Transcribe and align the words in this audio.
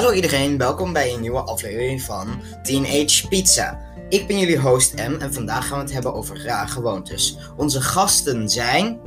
Hallo 0.00 0.14
iedereen, 0.14 0.58
welkom 0.58 0.92
bij 0.92 1.14
een 1.14 1.20
nieuwe 1.20 1.40
aflevering 1.40 2.02
van 2.02 2.42
Teenage 2.62 3.28
Pizza. 3.28 3.80
Ik 4.08 4.26
ben 4.26 4.38
jullie 4.38 4.58
host 4.58 4.94
M 4.94 5.14
en 5.18 5.32
vandaag 5.34 5.66
gaan 5.66 5.78
we 5.78 5.84
het 5.84 5.92
hebben 5.92 6.14
over 6.14 6.42
rare 6.44 6.68
gewoontes. 6.68 7.38
Onze 7.56 7.80
gasten 7.80 8.48
zijn. 8.48 9.00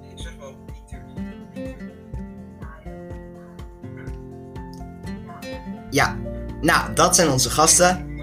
Ik 0.00 0.18
zeg 0.22 0.32
wel 0.38 0.54
Pieter. 0.66 1.02
Ja, 5.90 6.18
nou, 6.60 6.94
dat 6.94 7.14
zijn 7.16 7.30
onze 7.30 7.50
gasten. 7.50 8.16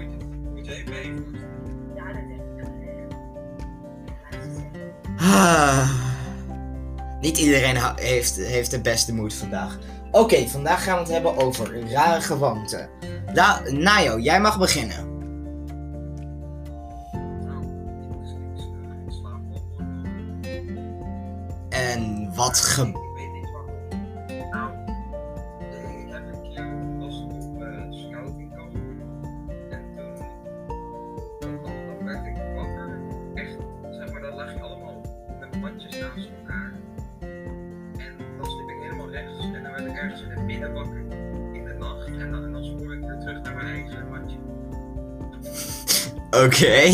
Ah, 5.16 6.05
niet 7.20 7.38
iedereen 7.38 7.76
heeft, 7.96 8.36
heeft 8.36 8.70
de 8.70 8.80
beste 8.80 9.14
moed 9.14 9.34
vandaag. 9.34 9.78
Oké, 10.10 10.48
vandaag 10.48 10.84
gaan 10.84 10.94
we 10.94 11.00
het 11.00 11.12
hebben 11.12 11.36
over 11.36 11.90
rare 11.90 12.20
gewoonten. 12.20 12.88
La 13.32 13.62
Nayo, 13.70 14.18
jij 14.18 14.40
mag 14.40 14.58
beginnen. 14.58 15.14
Nou, 17.44 17.62
ik 17.62 18.08
moest 22.48 23.05
Oké. 46.32 46.90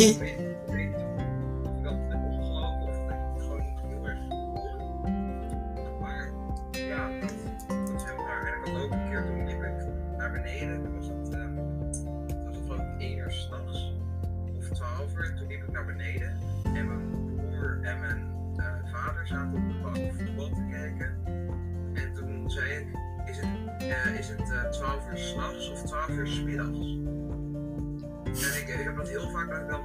En 28.92 28.98
dat 28.98 29.08
heel 29.08 29.30
vaak 29.30 29.50
dat 29.50 29.68
dan 29.68 29.80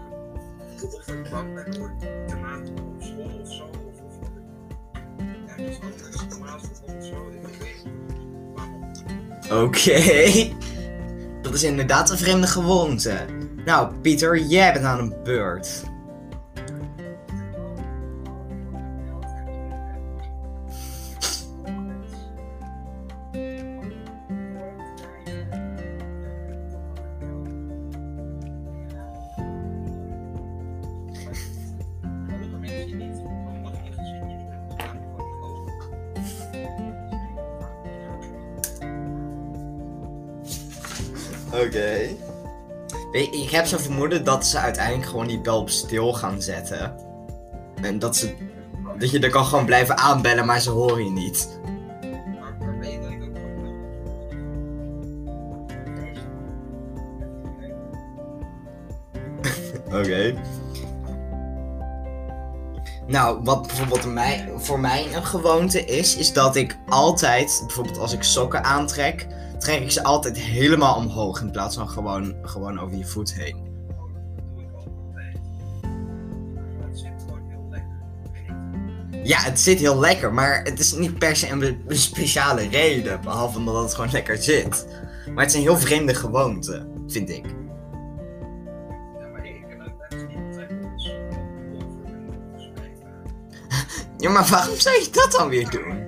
of 0.83 0.91
dat 0.91 1.07
ik 1.07 1.29
bang 1.29 1.53
ben 1.53 1.71
door 1.71 1.91
te 1.99 2.37
laat 2.41 2.69
op 2.69 2.95
school 2.99 3.39
of 3.41 3.53
zo. 3.53 3.63
Of, 3.63 4.01
of 4.01 4.19
dat 4.19 4.29
ik 5.17 5.57
ergens 5.57 5.79
anders 5.81 6.27
te 6.27 6.39
laat 6.39 6.81
kom 6.85 6.95
of 6.97 7.05
zo. 7.05 7.15
Oké. 9.63 10.55
Dat 11.41 11.53
is 11.53 11.63
inderdaad 11.63 12.09
een 12.09 12.17
vreemde 12.17 12.47
gewoonte. 12.47 13.25
Nou, 13.65 13.95
Pieter, 14.01 14.39
jij 14.39 14.73
bent 14.73 14.85
aan 14.85 15.09
de 15.09 15.15
beurt. 15.23 15.83
Oké. 41.53 42.09
Ik 43.11 43.49
heb 43.49 43.65
zo'n 43.65 43.79
vermoeden 43.79 44.23
dat 44.23 44.45
ze 44.45 44.59
uiteindelijk 44.59 45.09
gewoon 45.09 45.27
die 45.27 45.39
bel 45.39 45.59
op 45.59 45.69
stil 45.69 46.13
gaan 46.13 46.41
zetten. 46.41 46.95
En 47.81 47.99
dat 47.99 48.15
ze. 48.15 48.33
Dat 48.99 49.11
je 49.11 49.19
er 49.19 49.29
kan 49.29 49.45
gewoon 49.45 49.65
blijven 49.65 49.97
aanbellen, 49.97 50.45
maar 50.45 50.61
ze 50.61 50.69
horen 50.69 51.03
je 51.03 51.11
niet. 51.11 51.59
Maar 52.39 52.57
maar 59.89 60.05
Nou, 63.07 63.39
wat 63.43 63.67
bijvoorbeeld 63.67 64.05
mij, 64.05 64.51
voor 64.55 64.79
mij 64.79 65.13
een 65.13 65.25
gewoonte 65.25 65.85
is, 65.85 66.15
is 66.15 66.33
dat 66.33 66.55
ik 66.55 66.77
altijd, 66.87 67.61
bijvoorbeeld 67.65 67.97
als 67.97 68.13
ik 68.13 68.23
sokken 68.23 68.63
aantrek, 68.63 69.27
trek 69.59 69.81
ik 69.81 69.91
ze 69.91 70.03
altijd 70.03 70.37
helemaal 70.37 70.95
omhoog 70.95 71.41
in 71.41 71.51
plaats 71.51 71.75
van 71.75 71.89
gewoon, 71.89 72.35
gewoon 72.41 72.79
over 72.79 72.97
je 72.97 73.05
voet 73.05 73.33
heen. 73.33 73.65
Ja, 79.23 79.39
het 79.39 79.59
zit 79.59 79.79
heel 79.79 79.99
lekker, 79.99 80.33
maar 80.33 80.63
het 80.63 80.79
is 80.79 80.93
niet 80.93 81.17
per 81.17 81.35
se 81.35 81.49
een, 81.49 81.83
een 81.87 81.95
speciale 81.95 82.69
reden, 82.69 83.21
behalve 83.21 83.57
omdat 83.57 83.83
het 83.83 83.93
gewoon 83.93 84.11
lekker 84.11 84.37
zit. 84.37 84.87
Maar 85.33 85.43
het 85.43 85.53
is 85.53 85.59
een 85.59 85.67
heel 85.67 85.77
vreemde 85.77 86.13
gewoonte, 86.13 86.87
vind 87.07 87.29
ik. 87.29 87.45
Ja, 94.17 94.29
maar 94.29 94.47
waarom 94.51 94.75
zou 94.75 94.95
je 94.95 95.07
dat 95.11 95.31
dan 95.31 95.49
weer 95.49 95.69
doen? 95.69 96.05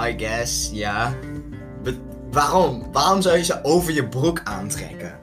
I 0.00 0.14
guess, 0.18 0.70
ja. 0.72 1.14
Waarom? 2.30 2.92
Waarom 2.92 3.22
zou 3.22 3.36
je 3.36 3.44
ze 3.44 3.64
over 3.64 3.92
je 3.92 4.08
broek 4.08 4.40
aantrekken? 4.44 5.18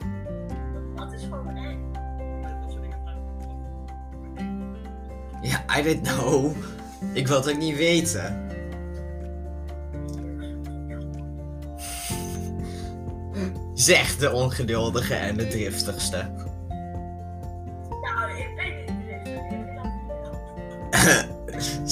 Wat 0.94 1.12
is 1.12 1.22
gewoon 1.22 1.56
eng? 1.56 1.92
Dingen 2.70 2.96
Ja, 5.42 5.78
I 5.78 5.82
don't 5.82 6.02
know. 6.02 6.56
Ik 7.12 7.26
wil 7.26 7.36
het 7.36 7.50
ook 7.50 7.58
niet 7.58 7.76
weten. 7.76 8.44
Zeg 13.74 14.16
de 14.16 14.32
ongeduldige 14.32 15.14
en 15.14 15.36
de 15.36 15.48
driftigste. 15.48 16.30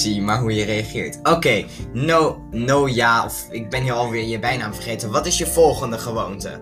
Zie 0.05 0.23
maar 0.23 0.41
hoe 0.41 0.55
je 0.55 0.65
reageert. 0.65 1.19
Oké, 1.23 1.65
no, 1.93 2.47
no 2.51 2.89
ja, 2.89 3.25
of 3.25 3.47
ik 3.51 3.71
ben 3.71 3.83
hier 3.83 3.93
alweer 3.93 4.25
je 4.25 4.39
bijnaam 4.39 4.75
vergeten. 4.75 5.11
Wat 5.11 5.27
is 5.27 5.39
je 5.39 5.47
volgende 5.47 5.99
gewoonte? 5.99 6.61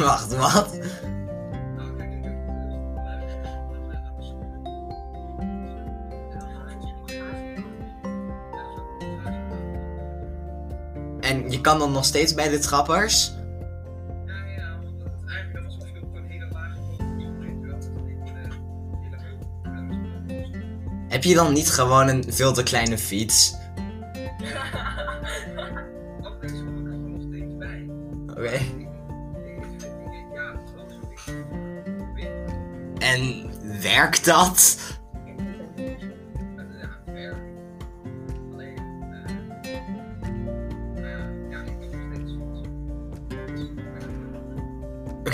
Eh, 0.00 0.30
nou, 0.30 0.64
je 11.60 11.66
kan 11.66 11.78
dan 11.78 11.92
nog 11.92 12.04
steeds 12.04 12.34
bij 12.34 12.48
de 12.48 12.58
trappers? 12.58 13.32
Ja, 14.26 14.32
ja, 14.56 14.78
want 14.82 15.02
het 15.02 15.30
eigenlijk 15.30 15.66
je 15.94 16.02
op 16.02 16.14
een 16.14 16.26
hele 16.26 16.48
lage. 16.52 16.78
Heb 21.08 21.24
je 21.24 21.34
dan 21.34 21.52
niet 21.52 21.70
gewoon 21.70 22.08
een 22.08 22.24
veel 22.28 22.52
te 22.52 22.62
kleine 22.62 22.98
fiets? 22.98 23.54
Dat 26.22 26.32
is 26.40 26.50
gewoon 26.50 26.86
er 26.86 26.98
nog 26.98 27.22
steeds 27.28 27.56
bij. 27.56 27.88
Oké. 28.30 28.48
Het 28.48 28.62
het. 32.14 32.40
En 32.98 33.50
werkt 33.82 34.24
dat? 34.24 34.78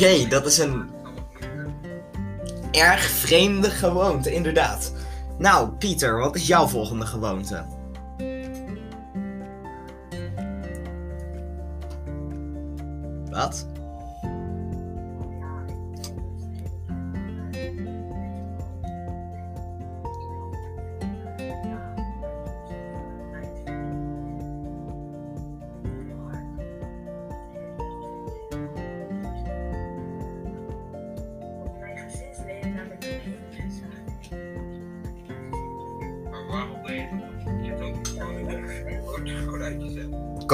Nee, 0.06 0.28
dat 0.28 0.46
is 0.46 0.58
een 0.58 0.90
erg 2.70 3.02
vreemde 3.02 3.70
gewoonte, 3.70 4.34
inderdaad. 4.34 4.92
Nou, 5.38 5.68
Pieter, 5.70 6.18
wat 6.18 6.34
is 6.34 6.46
jouw 6.46 6.66
volgende 6.66 7.06
gewoonte? 7.06 7.64
Wat? 13.30 13.66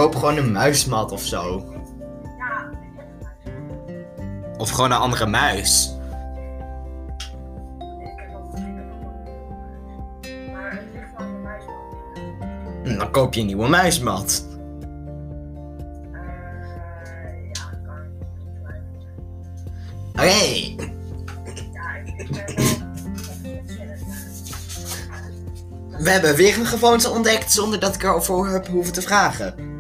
Koop 0.02 0.14
gewoon 0.14 0.37
een 0.37 0.52
muismat 0.52 1.12
of 1.12 1.22
zo. 1.22 1.64
Ja, 2.38 2.70
Of 4.58 4.70
gewoon 4.70 4.90
een 4.90 4.99
andere 4.99 5.26
muis. 5.26 5.96
Hm, 12.84 12.99
Dan 12.99 13.10
koop 13.10 13.34
je 13.34 13.40
een 13.40 13.46
nieuwe 13.46 13.69
muismat. 13.69 14.46
Ja, 17.52 17.70
kan. 17.87 18.06
Oké. 20.12 20.75
We 25.99 26.10
hebben 26.10 26.34
weer 26.34 26.58
een 26.58 26.66
gewoonte 26.66 27.10
ontdekt 27.10 27.52
zonder 27.52 27.81
dat 27.81 27.94
ik 27.94 28.02
erover 28.02 28.49
heb 28.50 28.66
hoeven 28.66 28.93
te 28.93 29.02
vragen. 29.02 29.71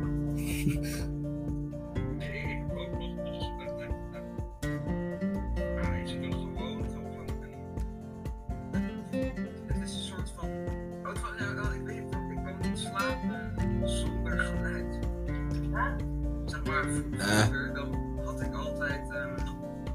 Vroeger 16.92 17.74
dan 17.74 18.18
had 18.24 18.40
ik 18.40 18.54
altijd 18.54 19.00
ehm, 19.10 19.28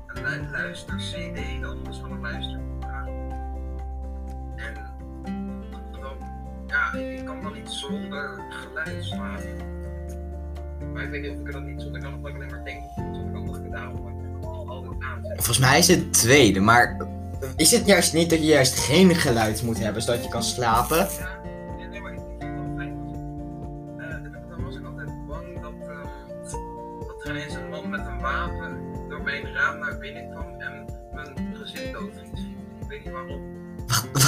een 0.07 0.23
lu- 0.23 0.51
luister-CD, 0.51 1.61
dan 1.61 1.83
was 1.83 1.97
gewoon 2.01 2.11
een 2.11 2.21
luisterprogramma. 2.21 3.05
En 4.55 4.73
dan, 6.01 6.17
ja, 6.67 6.93
ik 6.93 7.25
kan 7.25 7.41
dan 7.43 7.53
niet 7.53 7.69
zonder 7.69 8.39
geluid 8.49 9.03
slapen. 9.03 9.75
Maar 10.93 11.03
ik 11.03 11.09
weet 11.09 11.21
niet 11.21 11.31
of 11.31 11.37
ik 11.47 11.51
dan 11.51 11.65
niet 11.65 11.81
zonder 11.81 12.01
kan, 12.01 12.13
of 12.13 12.29
ik 12.29 12.35
alleen 12.35 12.49
maar 12.49 12.63
denk 12.63 12.79
dat 12.95 13.55
gedaan 13.55 13.91
heb, 13.91 14.03
maar 14.03 14.11
ik 14.11 14.41
kan 14.41 14.69
altijd 14.69 15.03
aanzetten. 15.03 15.35
Volgens 15.43 15.59
mij 15.59 15.77
is 15.79 15.87
het 15.87 15.99
het 15.99 16.13
tweede, 16.13 16.59
maar 16.59 16.97
is 17.55 17.71
het 17.71 17.85
juist 17.85 18.13
niet 18.13 18.29
dat 18.29 18.39
je 18.39 18.45
juist 18.45 18.79
geen 18.79 19.15
geluid 19.15 19.63
moet 19.63 19.79
hebben 19.79 20.01
zodat 20.01 20.23
je 20.23 20.29
kan 20.29 20.43
slapen? 20.43 21.07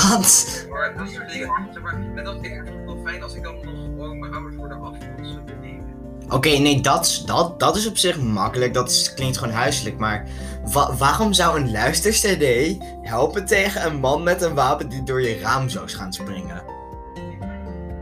Wat? 0.10 0.66
Maar 0.70 0.94
dat 0.98 1.10
soort 1.10 1.32
dingen. 1.32 1.50
Zeg 1.74 1.82
maar, 1.84 1.94
en 2.16 2.24
dan 2.24 2.34
vind 2.42 2.46
ik 2.46 2.62
het 2.66 2.86
wel 2.86 3.02
fijn 3.06 3.24
als 3.24 3.34
ik 3.34 3.44
dan 3.44 3.56
nog 3.56 3.64
gewoon 3.86 4.20
mijn 4.20 4.34
ouders 4.34 4.56
worden 4.56 4.82
afgewassen 4.82 5.46
beneden. 5.46 5.88
Oké, 6.30 6.50
nee, 6.50 6.82
dat, 6.82 7.24
dat, 7.26 7.60
dat 7.60 7.76
is 7.76 7.88
op 7.88 7.98
zich 7.98 8.22
makkelijk. 8.22 8.74
Dat 8.74 8.90
is- 8.90 9.14
klinkt 9.14 9.38
gewoon 9.38 9.54
huiselijk. 9.54 9.98
Maar 9.98 10.28
wa- 10.66 10.96
waarom 10.96 11.34
zou 11.34 11.60
een 11.60 11.72
luister-CD 11.72 12.78
helpen 13.02 13.46
tegen 13.46 13.86
een 13.86 14.00
man 14.00 14.24
met 14.24 14.42
een 14.42 14.54
wapen 14.54 14.90
die 14.90 15.04
door 15.04 15.22
je 15.22 15.40
raam 15.40 15.70
zou 15.70 15.90
gaan 15.90 16.14
springen? 16.14 16.64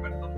Maar 0.02 0.12
dan, 0.20 0.30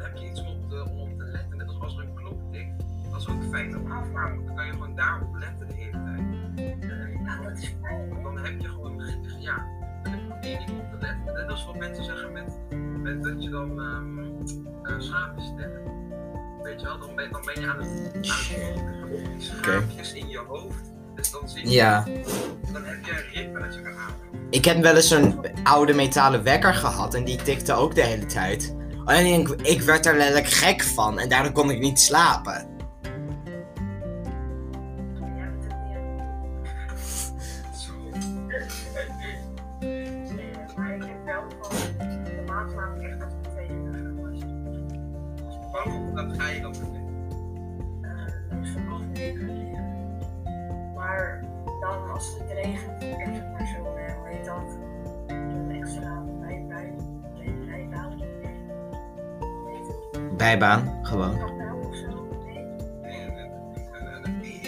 heb 0.00 0.16
je 0.16 0.28
iets 0.30 0.40
om 0.40 0.46
op, 0.46 1.18
te, 1.18 1.24
letten. 1.32 1.56
Net 1.56 1.68
als 1.68 1.80
als 1.80 1.96
er 1.96 2.02
een 2.02 2.50
tikt, 2.52 2.84
dat 3.10 3.20
is 3.20 3.28
ook 3.28 3.42
fijn 3.50 3.76
om 3.76 4.46
te 4.46 4.51
dan 13.52 13.80
eh, 14.82 14.92
schaapjes 14.98 15.44
stellen. 15.46 15.80
Weet 16.62 16.80
je 16.80 16.86
wel, 16.86 16.98
dan 16.98 17.14
ben, 17.16 17.30
dan 17.32 17.42
ben 17.44 17.60
je 17.60 17.68
aan 17.70 17.80
het, 17.80 18.14
aan 18.14 19.08
het 19.10 19.42
schaapjes 19.42 20.12
in 20.12 20.28
je 20.28 20.38
hoofd. 20.48 20.90
Dus 21.14 21.30
dan 21.30 21.48
zie 21.48 21.62
je, 21.64 21.70
Ja. 21.70 22.04
dan 22.72 22.84
heb 22.84 23.04
je 23.04 23.10
een 23.12 23.32
ritme 23.42 23.60
dat 23.60 23.74
je 23.74 23.82
kan 23.82 23.92
aanhouden. 23.92 24.40
Ik 24.50 24.64
heb 24.64 24.82
wel 24.82 24.96
eens 24.96 25.08
zo'n 25.08 25.40
oude 25.62 25.92
metalen 25.92 26.42
wekker 26.42 26.74
gehad 26.74 27.14
en 27.14 27.24
die 27.24 27.42
tikte 27.42 27.72
ook 27.72 27.94
de 27.94 28.02
hele 28.02 28.26
tijd. 28.26 28.76
En 29.04 29.26
ik, 29.26 29.48
ik 29.48 29.80
werd 29.82 30.06
er 30.06 30.16
letterlijk 30.16 30.46
gek 30.48 30.82
van 30.82 31.18
en 31.18 31.28
daardoor 31.28 31.52
kon 31.52 31.70
ik 31.70 31.78
niet 31.78 32.00
slapen. 32.00 32.66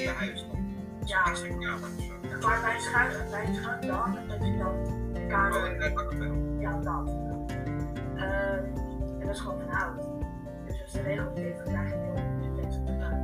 In 0.09 0.15
huis 0.15 0.47
dan. 0.51 0.67
Ja. 1.05 1.25
Extra 1.27 1.49
kamer 1.49 1.89
of 1.97 2.03
zo. 2.41 2.49
Maar 2.49 2.61
bij 2.61 2.75
een 2.75 2.81
schuin 2.81 3.11
dak, 3.87 4.29
dat 4.29 4.47
je 4.47 4.57
dan 4.59 4.85
de 5.13 5.21
Oh, 5.21 5.29
kamer, 5.29 5.73
in 5.73 5.81
het 5.83 5.95
bakkenvel. 5.95 6.35
ja 6.61 6.73
dat. 6.79 7.09
Ehm, 8.17 8.65
en 9.21 9.27
dat 9.27 9.31
is 9.35 9.41
gewoon 9.41 9.59
van 9.61 9.69
hout. 9.69 10.07
Dus 10.67 10.83
als 10.83 10.93
de 10.93 11.01
regel 11.03 11.35
dit, 11.35 11.57
dan 11.57 11.65
krijg 11.65 11.89
je 11.91 11.97
heel 11.97 12.15
veel 12.55 12.65
extra 12.65 12.83
geluid. 12.87 13.23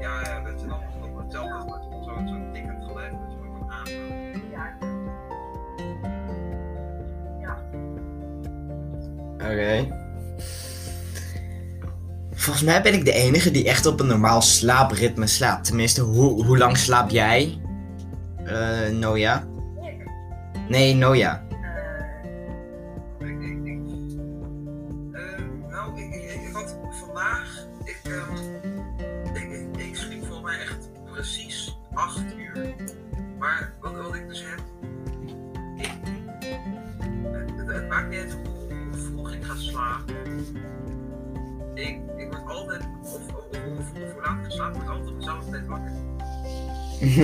Ja, 0.00 0.20
ja, 0.20 0.40
dat 0.44 0.60
je 0.60 0.66
dan 0.66 0.80
nog 1.00 1.22
hetzelfde 1.22 1.54
als 1.54 1.88
met 1.88 2.04
zo'n 2.04 2.28
zo'n 2.28 2.50
tikkend 2.52 2.84
geluid 2.84 3.10
dat 3.12 3.32
je 3.32 3.36
gewoon 3.38 3.58
kan 3.58 3.70
aanhouden. 3.70 4.50
Ja, 4.50 4.76
ja. 7.40 7.58
Oké. 9.34 9.97
Volgens 12.48 12.68
mij 12.68 12.82
ben 12.82 12.94
ik 12.94 13.04
de 13.04 13.12
enige 13.12 13.50
die 13.50 13.64
echt 13.64 13.86
op 13.86 14.00
een 14.00 14.06
normaal 14.06 14.42
slaapritme 14.42 15.26
slaapt. 15.26 15.64
Tenminste, 15.64 16.00
hoe, 16.00 16.44
hoe 16.44 16.58
lang 16.58 16.76
slaap 16.76 17.10
jij? 17.10 17.58
Eh, 18.44 18.92
Noja? 18.92 19.44
Nee, 20.68 20.94
Noja. 20.94 21.42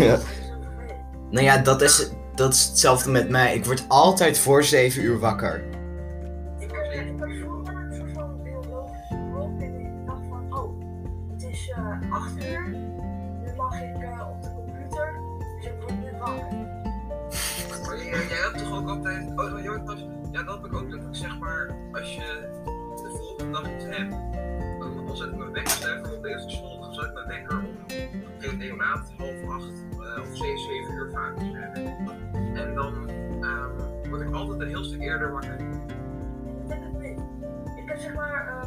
Ja. 0.00 0.18
Nou 1.30 1.46
ja, 1.46 1.58
dat 1.58 1.82
is, 1.82 2.10
dat 2.34 2.52
is 2.54 2.64
hetzelfde 2.64 3.10
met 3.10 3.28
mij. 3.28 3.54
Ik 3.54 3.64
word 3.64 3.84
altijd 3.88 4.38
voor 4.38 4.64
7 4.64 5.02
uur 5.02 5.18
wakker. 5.18 5.64
Ik 6.58 6.70
vroeger 7.40 7.74
een 7.74 7.94
soort 7.96 8.12
van 8.12 8.42
biologisch 8.42 9.10
en 9.10 9.80
ik 9.80 10.06
dacht 10.06 10.20
van, 10.28 10.54
oh, 10.56 10.80
het 11.32 11.42
is 11.42 11.72
eh 11.76 12.12
8 12.12 12.30
uur, 12.44 12.68
nu 12.68 13.54
mag 13.56 13.74
ik 13.74 14.02
eh, 14.02 14.28
op 14.30 14.42
de 14.42 14.50
computer, 14.54 15.12
dus 15.38 15.66
ik 15.66 15.72
word 15.80 16.00
nu 16.00 16.18
wakker. 16.18 16.48
Maar 17.86 17.96
jij, 17.96 18.26
jij 18.28 18.38
hebt 18.42 18.58
toch 18.58 18.72
ook 18.78 18.88
altijd. 18.88 19.26
Oh, 19.36 19.54
oh, 19.54 19.62
jij 19.62 19.82
was, 19.84 20.06
ja, 20.32 20.42
dat 20.42 20.54
heb 20.54 20.64
ik 20.64 20.74
ook. 20.74 20.90
Dat 20.90 21.00
ik 21.00 21.06
zeg 21.10 21.38
maar. 21.38 21.74
Als 21.92 22.14
je 22.14 22.48
de 22.94 23.16
volgende 23.18 23.52
dag 23.52 23.74
iets 23.74 23.84
hebt. 23.84 24.14
Dan 24.78 25.16
zet 25.16 25.28
ik 25.28 25.36
mijn 25.36 25.52
wekker. 25.52 25.72
Stel 25.72 26.04
voor 26.04 26.16
op 26.16 26.22
de 26.22 26.28
eerste 26.28 26.50
school. 26.50 26.83
Ik 27.04 27.14
mijn 27.14 27.26
wekker 27.26 27.58
om. 27.58 27.66
Geen 28.38 28.58
neonaat. 28.58 29.12
half 29.18 29.48
acht. 29.48 29.84
eh, 29.90 30.20
of 30.22 30.36
zeven, 30.36 30.58
zeven 30.58 30.94
uur 30.94 31.10
vaak. 31.12 31.36
te 31.38 31.44
hebben. 31.44 31.96
En 32.56 32.74
dan. 32.74 33.08
ehm, 33.42 34.08
word 34.08 34.20
ik 34.20 34.34
altijd 34.34 34.60
een 34.60 34.68
heel 34.68 34.84
stuk 34.84 35.00
eerder 35.00 35.32
wakker. 35.32 35.60
Ik 37.76 37.90
heb 37.90 37.98
zeg 37.98 38.14
maar, 38.14 38.46
ehm 38.48 38.64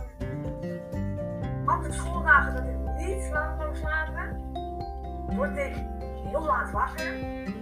altijd 1.66 1.94
school 1.94 2.24
dagen 2.24 2.54
dat 2.54 2.64
ik 2.64 3.08
niet 3.08 3.30
lang 3.32 3.58
kan 3.60 3.76
slapen, 3.76 4.42
word 5.36 5.58
ik 5.58 5.74
heel 6.32 6.46
laat 6.46 6.72
wakker. 6.72 7.14
En 7.24 7.54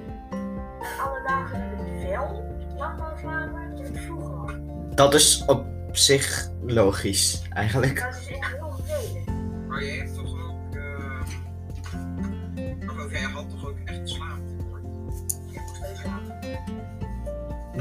alle 1.03 1.22
dagen 1.27 1.60
dat 1.77 1.86
ik 1.88 2.08
wel 2.10 2.55
lang 2.77 2.98
kan 2.98 3.17
slapen, 3.17 3.75
word 3.75 3.89
ik 3.89 3.98
vroeg 3.98 4.29
wakker. 4.29 4.60
Dat 4.96 5.13
is 5.13 5.46
op 5.46 5.65
zich 5.91 6.50
logisch, 6.65 7.48
eigenlijk. 7.50 8.00
Dat 8.00 8.15
is 8.22 8.27
echt 8.27 8.55
heel 8.55 8.72
vervelend. 8.72 9.25
Maar 9.67 9.84
je 9.84 9.91
heeft 9.91 10.15
toch 10.15 10.34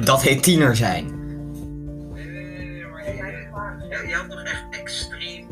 Dat 0.00 0.22
heet 0.22 0.42
tiener 0.42 0.76
zijn. 0.76 1.04
Nee, 2.12 2.26
nee, 2.26 2.44
nee, 2.44 2.66
nee, 2.66 2.86
maar 3.50 3.86
je, 3.88 4.04
je 4.08 4.14
had 4.14 4.30
toch 4.30 4.42
echt 4.42 4.64
extreem. 4.70 5.46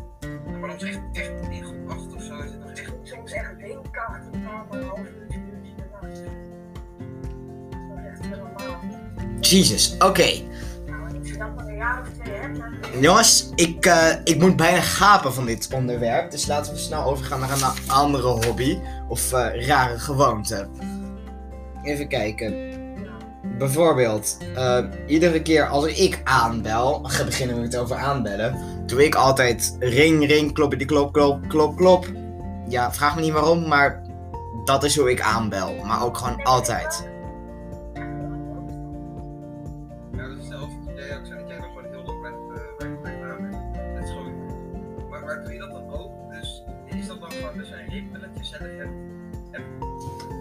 Maar 0.60 0.70
dat 0.70 0.80
was 0.80 0.88
echt, 0.90 1.00
echt 1.12 1.30
in 1.50 1.64
groep 1.64 1.90
8 1.90 2.14
of 2.14 2.22
zo. 2.22 2.36
Is 2.36 2.50
het 2.50 2.60
nog 2.60 2.70
echt. 2.70 2.92
Soms 3.02 3.32
echt 3.32 3.56
windkracht 3.56 4.24
en 4.32 4.42
dan 4.42 4.42
maar 4.42 4.80
een 4.80 4.86
half 4.88 4.98
uurtje, 4.98 5.38
uurtje 5.38 5.74
nacht. 5.92 6.02
Dat 7.88 7.98
is 7.98 8.08
echt 8.10 8.20
helemaal. 8.20 8.80
Jesus, 9.40 9.94
oké. 9.98 10.30
Nou, 10.86 11.12
nog 11.38 11.66
een 11.66 11.80
hebt, 11.80 12.58
dan 12.92 13.00
Jongens, 13.00 13.50
ik, 13.54 13.86
eh, 13.86 14.08
ik 14.24 14.40
moet 14.40 14.56
bijna 14.56 14.80
gapen 14.80 15.34
van 15.34 15.46
dit 15.46 15.68
onderwerp. 15.74 16.30
Dus 16.30 16.46
laten 16.46 16.72
we 16.72 16.78
snel 16.78 17.04
overgaan 17.04 17.40
naar 17.40 17.50
een 17.50 17.90
andere 17.90 18.28
hobby. 18.28 18.78
Of 19.08 19.32
eh, 19.32 19.66
rare 19.66 19.98
gewoonte. 19.98 20.68
Even 21.82 22.08
kijken. 22.08 22.71
Bijvoorbeeld, 23.62 24.38
eh, 24.54 24.84
iedere 25.06 25.42
keer 25.42 25.66
als 25.68 25.84
ik 25.86 26.20
aanbel, 26.24 27.00
ga 27.02 27.24
beginnen 27.24 27.56
we 27.56 27.62
het 27.62 27.76
over 27.76 27.96
aanbellen, 27.96 28.56
doe 28.86 29.04
ik 29.04 29.14
altijd 29.14 29.76
ring, 29.78 30.26
ring, 30.26 30.52
kloppie, 30.52 30.84
klop, 30.84 31.12
klop, 31.12 31.48
klop, 31.48 31.76
klop. 31.76 32.06
Ja, 32.68 32.92
vraag 32.92 33.14
me 33.14 33.20
niet 33.20 33.32
waarom, 33.32 33.68
maar 33.68 34.02
dat 34.64 34.84
is 34.84 34.96
hoe 34.96 35.10
ik 35.10 35.20
aanbel. 35.20 35.74
Maar 35.84 36.04
ook 36.04 36.16
gewoon 36.16 36.42
altijd. 36.42 37.10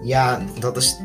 Ja, 0.04 0.42
dat 0.60 0.78
is 0.78 0.98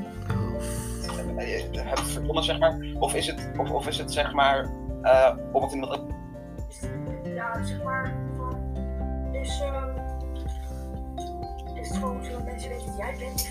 zeg 2.46 2.58
maar? 2.58 2.78
Of 2.98 3.14
is 3.14 3.26
het, 3.26 3.50
of, 3.58 3.70
of 3.70 3.86
is 3.86 3.98
het 3.98 4.12
zeg 4.12 4.32
maar, 4.32 4.70
eh 5.02 5.36
omdat 5.52 5.72
iemand 5.72 5.92
ook 5.92 6.06
Ja, 7.24 7.64
zeg 7.64 7.82
maar, 7.82 8.14
is, 9.32 9.60
ehm, 9.60 9.96
is 11.80 11.88
het 11.88 11.96
gewoon 11.96 12.20
mensen 12.44 12.68
weten 12.68 12.86
dat 12.86 12.96
jij 12.96 13.16
bent, 13.18 13.48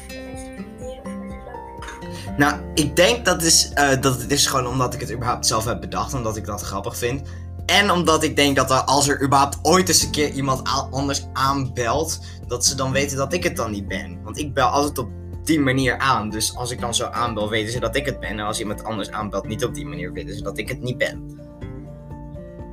of 0.80 1.04
mensen 1.04 1.30
of 1.30 1.46
leuk? 1.46 2.38
Nou, 2.38 2.62
ik 2.74 2.96
denk 2.96 3.26
dat, 3.26 3.42
is, 3.42 3.74
eh, 3.74 4.02
dat 4.02 4.22
het 4.22 4.32
is 4.32 4.48
gewoon 4.48 4.68
omdat 4.68 4.94
ik 4.94 5.00
het 5.00 5.12
überhaupt 5.14 5.46
zelf 5.46 5.66
heb 5.66 5.82
bedacht. 5.82 6.14
Omdat 6.14 6.38
ik 6.38 6.46
dat 6.46 6.62
grappig 6.62 6.98
vind. 6.98 7.28
En 7.66 7.92
omdat 7.92 8.24
ik 8.24 8.36
denk 8.36 8.56
dat 8.56 8.72
er, 8.72 8.78
als 8.78 9.08
er 9.08 9.24
überhaupt 9.24 9.58
ooit 9.62 9.88
eens 9.88 10.04
een 10.04 10.12
keer 10.12 10.32
iemand 10.32 10.62
anders 10.92 11.26
aanbelt, 11.34 12.20
dat 12.48 12.66
ze 12.66 12.76
dan 12.76 12.92
weten 12.92 13.18
dat 13.18 13.34
ik 13.34 13.44
het 13.44 13.56
dan 13.56 13.72
niet 13.72 13.88
ben. 13.88 14.24
Want 14.24 14.40
ik 14.40 14.54
bel 14.54 14.68
altijd 14.68 14.98
op 14.98 15.10
die 15.46 15.60
manier 15.60 15.98
aan. 15.98 16.30
Dus 16.30 16.56
als 16.56 16.72
ik 16.72 16.80
dan 16.80 16.96
zo 16.96 17.06
aanbel, 17.06 17.50
weten 17.50 17.72
ze 17.72 17.80
dat 17.80 17.96
ik 17.96 18.06
het 18.06 18.20
ben. 18.20 18.30
En 18.30 18.40
als 18.40 18.60
iemand 18.60 18.84
anders 18.84 19.12
aanbelt, 19.12 19.48
niet 19.48 19.66
op 19.66 19.74
die 19.74 19.86
manier, 19.86 20.14
weten 20.14 20.36
ze 20.36 20.44
dat 20.44 20.58
ik 20.58 20.70
het 20.70 20.82
niet 20.82 20.98
ben. 20.98 21.40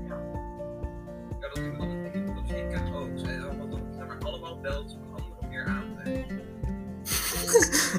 Ja, 0.09 0.19
dat 1.41 1.55
doen 1.55 1.71
we 1.71 1.77
dan. 1.77 2.35
Dat 2.35 2.57
ik 2.57 2.73
echt 2.73 2.95
ook. 2.95 3.09
Zij 3.15 3.41
want 3.59 3.79
zeg 3.97 4.07
maar 4.07 4.19
allemaal 4.23 4.61
belt 4.61 4.97
op 4.97 5.03
een 5.03 5.13
andere 5.13 5.35
manier 5.41 5.65
aan. 5.65 5.85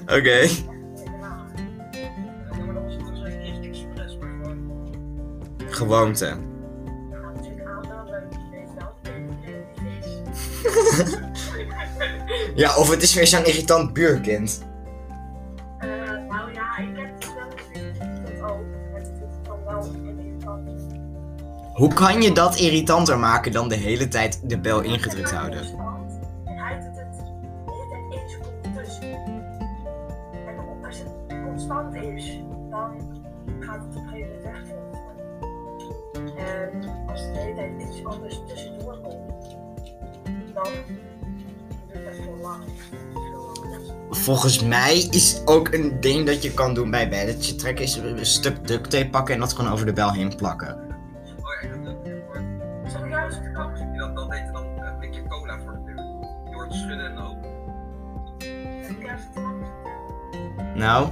Oké. 0.17 0.37
Ja, 2.51 2.63
maar 2.65 2.73
dat 2.73 4.19
maar 4.19 4.29
gewoon. 4.41 4.95
Gewoonte. 5.69 6.25
Gaan 6.25 7.33
natuurlijk 7.33 7.67
aanbellen, 7.67 8.05
leuk, 8.05 8.31
je 8.31 8.49
weet 8.51 8.73
wel 8.77 8.93
dat 9.01 9.13
het 9.75 10.05
is. 10.05 11.31
Ja, 12.55 12.77
of 12.77 12.89
het 12.89 13.01
is 13.01 13.13
weer 13.13 13.27
zo'n 13.27 13.45
irritant 13.45 13.93
buurkind. 13.93 14.63
Eh, 15.79 15.89
nou 16.29 16.53
ja, 16.53 16.77
ik 16.77 16.97
heb 16.97 17.13
het 17.13 17.25
wel 17.25 17.49
gezien, 17.55 18.45
ook. 18.45 18.65
Het 18.93 19.07
is 19.07 19.47
dan 19.47 19.57
wel 19.65 19.83
een 19.83 20.19
irritant. 20.19 20.69
Hoe 21.73 21.93
kan 21.93 22.21
je 22.21 22.31
dat 22.31 22.55
irritanter 22.55 23.19
maken 23.19 23.51
dan 23.51 23.69
de 23.69 23.75
hele 23.75 24.07
tijd 24.07 24.39
de 24.43 24.59
bel 24.59 24.81
ingedrukt 24.81 25.31
houden? 25.31 25.61
Volgens 44.23 44.63
mij 44.63 45.07
is 45.09 45.41
ook 45.45 45.73
een 45.73 45.99
ding 45.99 46.25
dat 46.25 46.43
je 46.43 46.53
kan 46.53 46.73
doen 46.73 46.91
bij 46.91 47.09
belletje 47.09 47.55
trekken 47.55 47.85
is 47.85 47.95
een 47.95 48.25
stuk 48.25 48.67
duct 48.67 48.89
tape 48.89 49.09
pakken 49.09 49.33
en 49.33 49.39
dat 49.39 49.53
gewoon 49.53 49.71
over 49.71 49.85
de 49.85 49.93
bel 49.93 50.11
heen 50.11 50.35
plakken. 50.35 50.75
Oh 51.41 51.61
ja. 51.61 51.69
Zal 52.89 53.03
ik 53.03 53.09
jou 53.09 53.25
eens 53.25 53.35
verkopen? 53.35 53.97
Dan 54.15 54.29
deed 54.29 54.39
er 54.39 54.51
dan 54.51 54.65
een 54.65 54.97
blikje 54.97 55.27
cola 55.27 55.59
voor 55.59 55.71
de 55.71 55.79
deur. 55.85 55.95
Je 56.49 56.53
hoort 56.53 56.73
schudden 56.73 57.05
en 57.05 57.17
open. 57.17 57.51
Nou, 60.75 61.09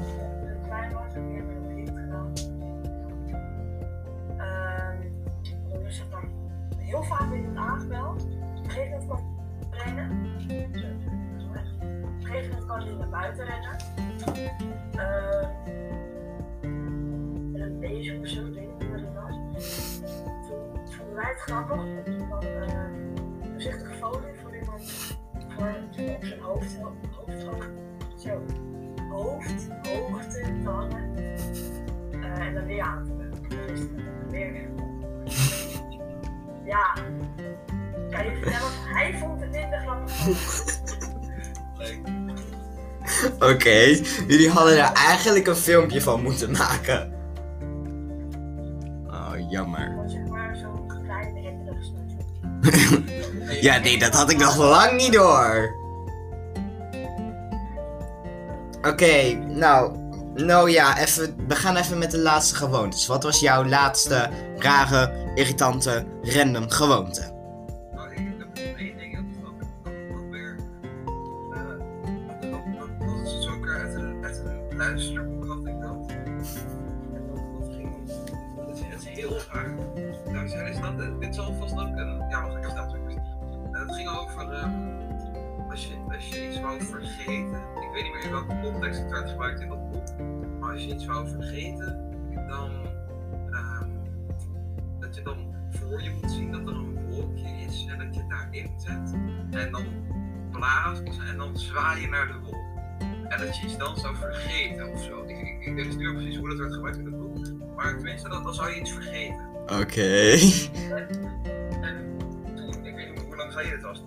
folie 24.00 24.34
voor 24.42 24.56
iemand 24.56 24.82
op 25.58 26.24
zijn 26.24 26.40
hoofd, 26.40 26.78
hoofd, 27.12 27.70
zo 28.18 28.46
hoofd, 29.10 29.68
hoogte, 29.82 30.40
eh 32.12 32.46
en 32.46 32.54
dan 32.54 32.66
weer 32.66 32.82
aan 32.82 33.06
te. 33.06 33.22
Ja. 36.66 36.96
Hij 38.94 39.18
vond 39.20 39.42
het. 39.42 39.56
Leuk. 41.78 42.08
oké. 43.54 43.80
Jullie 44.28 44.50
hadden 44.50 44.76
daar 44.76 44.94
eigenlijk 44.94 45.48
een 45.48 45.56
filmpje 45.56 46.02
van 46.02 46.22
moeten 46.22 46.52
maken. 46.52 47.11
Zeg 50.08 50.28
maar 50.28 50.56
zo'n 50.56 50.90
snoetje. 51.80 53.10
Ja, 53.62 53.78
nee, 53.78 54.00
dat 54.00 54.14
had 54.14 54.32
ik 54.32 54.38
nog 54.38 54.58
lang 54.58 54.98
niet 54.98 55.14
door. 55.14 55.76
Oké, 58.82 59.34
nou. 59.34 60.00
Nou 60.36 60.72
ja, 60.72 60.98
even, 61.00 61.36
we 61.48 61.56
gaan 61.56 61.76
even 61.76 61.98
met 61.98 62.12
de 62.12 62.18
laatste 62.18 62.56
gewoontes. 62.56 63.08
Wat 63.08 63.24
was 63.24 63.40
jouw 63.40 63.66
laatste 63.66 64.30
rare, 64.58 65.14
irritante, 65.36 66.06
random 66.22 66.70
gewoonte? 66.70 67.31
Vergeten. 86.80 87.62
Ik 87.82 87.90
weet 87.94 88.04
niet 88.04 88.14
meer 88.14 88.24
in 88.24 88.32
welke 88.32 88.60
context 88.62 89.00
het 89.00 89.12
werd 89.12 89.30
gebruikt 89.30 89.60
in 89.60 89.70
dat 89.70 89.92
boek. 89.92 90.08
Maar 90.60 90.72
als 90.72 90.84
je 90.84 90.94
iets 90.94 91.06
wou 91.06 91.30
vergeten, 91.30 92.10
dan. 92.48 92.72
ehm, 93.52 93.90
dat 95.00 95.16
je 95.16 95.22
dan 95.22 95.56
voor 95.70 96.02
je 96.04 96.10
moet 96.22 96.32
zien 96.32 96.52
dat 96.52 96.62
er 96.62 96.74
een 96.76 97.06
wolkje 97.10 97.48
is 97.68 97.86
en 97.90 97.98
dat 97.98 98.14
je 98.16 98.20
het 98.20 98.30
daarin 98.30 98.70
zet. 98.78 99.14
En 99.52 99.72
dan 99.72 99.86
blaast 100.52 101.04
en 101.30 101.38
dan 101.38 101.58
zwaai 101.58 102.02
je 102.02 102.08
naar 102.08 102.28
de 102.28 102.40
wolk. 102.44 102.60
En 103.30 103.40
dat 103.46 103.58
je 103.58 103.66
iets 103.66 103.78
dan 103.78 103.98
zou 103.98 104.16
vergeten 104.16 104.90
of 104.92 105.04
zo. 105.04 105.24
Ik, 105.24 105.38
ik, 105.38 105.66
ik 105.66 105.74
weet 105.74 105.86
dus 105.86 105.96
niet 105.96 106.04
meer 106.06 106.14
precies 106.14 106.38
hoe 106.38 106.50
dat 106.50 106.58
werd 106.58 106.74
gebruikt 106.74 106.98
in 106.98 107.06
het 107.06 107.18
boek. 107.18 107.38
Maar 107.76 107.94
tenminste, 107.96 108.30
dan, 108.30 108.44
dan 108.44 108.54
zou 108.54 108.70
je 108.70 108.80
iets 108.80 108.92
vergeten. 108.92 109.50
Oké. 109.64 110.32
En 111.82 112.16
toen, 112.56 112.86
ik 112.86 112.96
weet 112.96 113.10
niet 113.10 113.22
hoe 113.26 113.36
lang 113.36 113.52
geleden 113.52 113.72
het 113.72 113.82
was, 113.82 114.04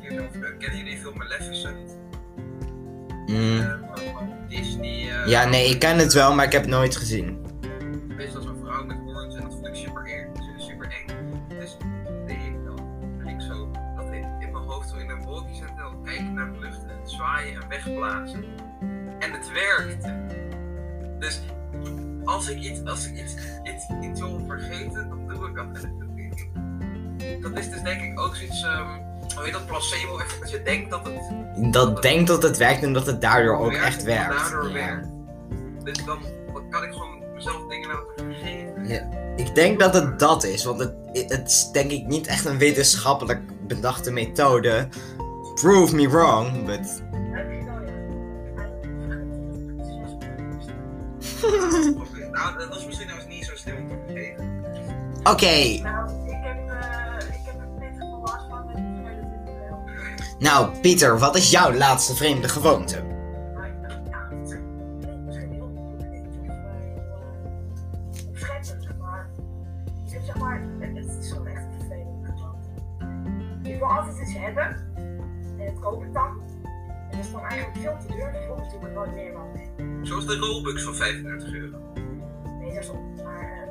keer 0.00 0.20
eh, 0.20 0.58
Kennen 0.58 0.78
jullie 0.78 0.98
film 0.98 1.16
Maleficent? 1.18 1.98
Mm. 3.26 3.60
Eh, 3.60 3.66
van, 4.14 4.28
Disney. 4.48 5.10
eh, 5.10 5.26
Ja, 5.26 5.44
nee, 5.44 5.68
ik 5.70 5.78
ken 5.78 5.98
het 5.98 6.12
wel, 6.12 6.34
maar 6.34 6.44
ik 6.44 6.52
heb 6.52 6.62
het 6.62 6.70
nooit 6.70 6.96
gezien. 6.96 7.39
Hoe 29.40 29.48
heet 29.48 29.58
dat, 29.58 29.66
placebo 29.66 30.18
effect, 30.18 30.40
dat 30.40 30.50
je 30.50 30.62
denkt 30.62 30.90
dat 30.90 31.00
het 31.04 31.72
Dat 31.72 32.02
denkt 32.02 32.26
dat 32.26 32.42
het 32.42 32.56
werkt 32.56 32.82
en 32.82 32.92
dat 32.92 33.06
het 33.06 33.20
daardoor 33.20 33.56
ook 33.58 33.70
werkt, 33.70 33.86
echt 33.86 34.02
werkt. 34.02 34.36
Daardoor 34.36 34.66
Ja. 34.66 34.72
werkt. 34.72 35.06
Dus 35.84 36.04
dan, 36.04 36.18
dan 36.52 36.70
kan 36.70 36.82
ik 36.82 36.92
gewoon 36.92 37.22
mezelf 37.34 37.66
dingen 37.68 37.88
laten 37.88 38.06
vergeten. 38.16 39.18
Ik 39.36 39.54
denk 39.54 39.80
dat 39.80 39.94
het 39.94 40.18
dat 40.18 40.44
is, 40.44 40.64
want 40.64 40.80
het, 40.80 40.94
het 41.12 41.48
is 41.48 41.70
denk 41.72 41.90
ik 41.90 42.06
niet 42.06 42.26
echt 42.26 42.44
een 42.44 42.58
wetenschappelijk 42.58 43.40
bedachte 43.66 44.10
methode. 44.10 44.88
Prove 45.54 45.94
me 45.94 46.08
wrong, 46.08 46.64
but... 46.66 47.02
Je 51.40 52.18
ja. 52.18 52.28
Nou, 52.30 52.58
dat 52.58 52.76
is 52.76 52.86
misschien 52.86 53.06
nou 53.08 53.26
niet 53.28 53.44
zo 53.44 53.52
slim 53.54 53.76
om 53.76 53.88
te 53.88 53.94
vergeten. 54.06 54.64
Oké, 55.24 55.82
Nou, 55.82 56.09
nou 60.40 60.78
Pieter, 60.80 61.18
wat 61.18 61.36
is 61.36 61.50
jouw 61.50 61.72
laatste 61.72 62.14
vreemde 62.14 62.48
gewoonte? 62.48 63.02
Maar 63.54 63.68
ja, 64.10 64.28
het 64.38 64.48
zijn 64.48 64.62
het 65.24 65.34
zijn 65.34 65.52
heel 65.52 65.70
veel 65.74 65.86
opschepperig, 68.28 68.96
maar 68.98 69.30
ik 70.06 70.12
heb 70.12 70.22
zeg 70.24 70.36
maar, 70.36 70.62
het 70.78 70.96
het 70.96 71.24
is 71.24 71.30
gewoon 71.30 71.46
echt 71.46 71.64
vervelend. 71.78 72.40
Want 72.40 73.66
ik 73.66 73.78
wil 73.78 73.88
altijd 73.88 74.20
iets 74.20 74.38
hebben 74.38 74.88
en 75.58 75.66
dat 75.66 75.78
koop 75.80 76.04
ik 76.04 76.12
dan. 76.12 76.42
En 77.10 77.16
dat 77.16 77.24
is 77.24 77.32
dan 77.32 77.40
eigenlijk 77.40 77.78
veel 77.78 77.96
te 78.00 78.14
duur, 78.14 78.28
ik 78.28 78.70
doe 78.70 78.88
er 78.88 78.94
nooit 78.94 79.14
meer 79.14 79.32
wat 79.32 79.54
mee. 79.54 79.98
Zoals 80.02 80.26
de 80.26 80.36
Robux 80.36 80.82
van 80.82 80.94
35 80.94 81.52
euro. 81.52 81.78
Nee, 82.60 82.74
dat 82.74 82.82
is 82.82 82.90
op. 82.90 83.24
Maar 83.24 83.68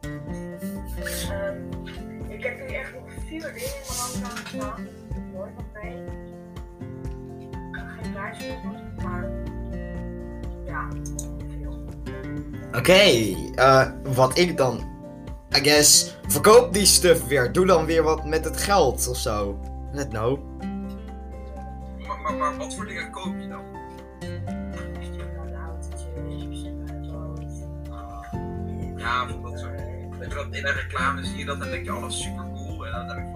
eh, 0.00 1.30
ehm, 1.30 1.56
ik 2.28 2.42
heb 2.42 2.58
nu 2.58 2.74
echt 2.74 2.94
nog 2.94 3.02
vier 3.26 3.40
dingen 3.40 3.60
in 3.60 3.82
mijn 3.86 4.24
hand 4.24 4.48
staan. 4.48 4.99
Mee. 5.82 6.04
Ik 8.02 8.34
geen 8.34 8.58
maar 9.02 9.30
ja, 10.66 10.88
veel. 11.58 11.84
Oké, 12.72 13.00
eh, 13.54 13.90
wat 14.02 14.38
ik 14.38 14.56
dan... 14.56 14.88
I 15.56 15.58
guess, 15.62 16.16
verkoop 16.26 16.72
die 16.72 16.86
stuff 16.86 17.26
weer. 17.26 17.52
Doe 17.52 17.66
dan 17.66 17.84
weer 17.84 18.02
wat 18.02 18.24
met 18.24 18.44
het 18.44 18.56
geld 18.56 19.08
of 19.08 19.16
zo. 19.16 19.60
Let 19.92 20.08
know. 20.08 20.38
Maar, 22.06 22.20
maar, 22.22 22.34
maar 22.34 22.56
wat 22.56 22.74
voor 22.74 22.86
dingen 22.86 23.10
koop 23.10 23.34
je 23.38 23.48
dan? 23.48 23.62
Nou, 25.30 25.48
de 25.50 27.12
auto's. 27.12 27.52
Ja, 28.96 29.26
dat 29.26 29.58
soort 29.58 29.76
dingen. 29.76 30.52
In 30.52 30.66
een 30.66 30.74
reclame 30.74 31.24
zie 31.24 31.38
je 31.38 31.44
dat 31.44 31.60
en 31.60 31.70
denk 31.70 31.84
je, 31.84 31.94
oh 31.94 32.06
is 32.06 32.22
super 32.22 32.44
cool. 32.54 32.86
En 32.86 32.92
dan 32.92 33.08
denk 33.16 33.29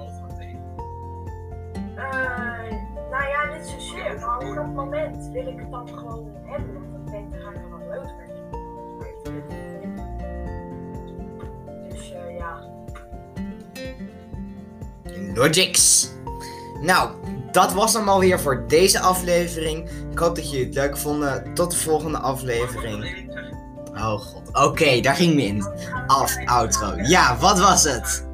nou 3.10 3.28
ja, 3.28 3.56
niet 3.56 3.66
zozeer, 3.66 4.18
maar 4.20 4.48
op 4.48 4.54
dat 4.54 4.66
moment 4.66 5.28
wil 5.32 5.46
ik 5.46 5.58
het 5.58 5.70
dan 5.70 5.88
gewoon 5.88 6.30
hebben, 6.44 6.74
want 6.74 6.92
dan 6.92 7.04
denk 7.12 7.24
ik, 7.24 7.30
dan 7.30 7.40
ga 7.40 7.50
ik 7.50 7.56
er 7.56 8.00
wat 8.00 8.06
ik. 8.06 8.32
Dus 11.90 12.12
eh, 12.12 12.36
ja. 12.36 12.72
Logics. 15.34 16.10
Nou, 16.80 17.10
dat 17.52 17.72
was 17.72 17.94
hem 17.94 18.08
alweer 18.08 18.40
voor 18.40 18.64
deze 18.68 19.00
aflevering. 19.00 19.88
Ik 20.10 20.18
hoop 20.18 20.36
dat 20.36 20.50
jullie 20.50 20.66
het 20.66 20.74
leuk 20.74 20.96
vonden. 20.96 21.54
Tot 21.54 21.70
de 21.70 21.76
volgende 21.76 22.18
ik 22.18 22.18
aflevering. 22.18 23.32
Oh 23.94 24.12
god. 24.12 24.42
Oké, 24.52 25.00
daar 25.00 25.14
ging 25.14 25.34
we 25.34 25.42
in. 25.42 25.66
Af, 26.06 26.36
outro. 26.44 26.94
Ja, 26.96 27.36
wat 27.38 27.58
was 27.58 27.84
het? 27.84 28.26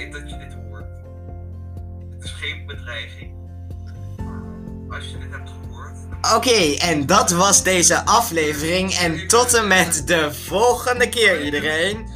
Weet 0.00 0.12
dat 0.12 0.30
je 0.30 0.36
dit 0.38 0.52
hoort. 0.52 0.84
Het 2.10 2.24
is 2.24 2.30
geen 2.30 2.66
bedreiging. 2.66 3.34
Als 4.90 5.04
je 5.04 5.18
dit 5.18 5.30
hebt 5.30 5.50
gehoord, 5.50 5.96
Oké, 6.34 6.76
en 6.78 7.06
dat 7.06 7.30
was 7.30 7.62
deze 7.62 8.04
aflevering. 8.04 8.92
En 8.92 9.28
tot 9.28 9.54
en 9.54 9.68
met 9.68 10.06
de 10.06 10.34
volgende 10.34 11.08
keer 11.08 11.44
iedereen. 11.44 12.09